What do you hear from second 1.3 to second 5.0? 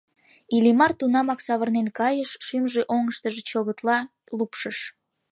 савырнен кайыш, шӱмжӧ оҥыштыжо чӧгытла лупшыш.